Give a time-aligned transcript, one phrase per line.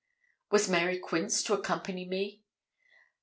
[0.49, 2.41] Was Mary Quince to accompany me?